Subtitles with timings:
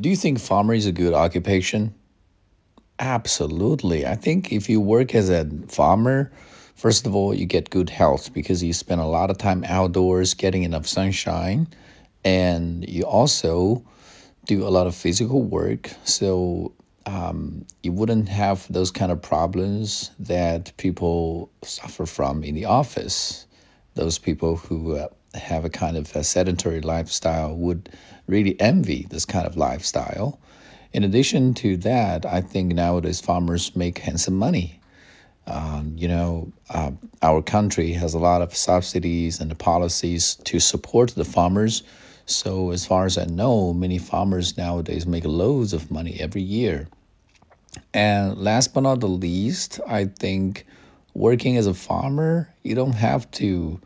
[0.00, 1.92] Do you think farmer is a good occupation?
[3.00, 4.06] Absolutely.
[4.06, 6.30] I think if you work as a farmer,
[6.76, 10.34] first of all, you get good health because you spend a lot of time outdoors
[10.34, 11.66] getting enough sunshine.
[12.24, 13.84] And you also
[14.46, 15.90] do a lot of physical work.
[16.04, 16.72] So
[17.06, 23.46] um, you wouldn't have those kind of problems that people suffer from in the office.
[23.94, 27.90] Those people who uh, have a kind of a sedentary lifestyle would
[28.26, 30.38] really envy this kind of lifestyle.
[30.92, 34.80] In addition to that, I think nowadays farmers make handsome money.
[35.46, 36.90] Um, you know, uh,
[37.22, 41.82] our country has a lot of subsidies and policies to support the farmers.
[42.26, 46.88] So, as far as I know, many farmers nowadays make loads of money every year.
[47.94, 50.66] And last but not the least, I think
[51.14, 53.80] working as a farmer, you don't have to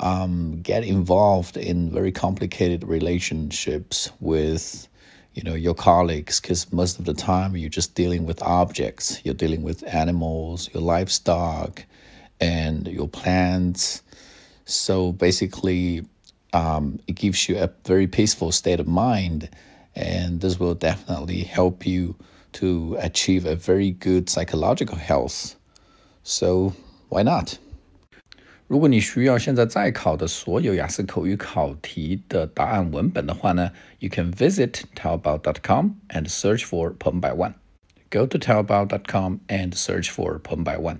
[0.00, 4.88] um, get involved in very complicated relationships with
[5.34, 9.20] you know your colleagues because most of the time you're just dealing with objects.
[9.24, 11.84] You're dealing with animals your livestock
[12.40, 14.02] and your plants.
[14.64, 16.04] So basically
[16.52, 19.48] um, it gives you a very peaceful state of mind
[19.96, 22.16] and this will definitely help you
[22.52, 25.56] to achieve a very good psychological health.
[26.22, 26.72] So
[27.08, 27.58] why not
[28.73, 37.53] 如果你需要现在在考的所有雅思口语考题的答案文本的话呢，you can visit taobao.com and search for Peng Bai Wan.
[38.11, 40.99] Go to taobao.com and search for Peng Bai Wan.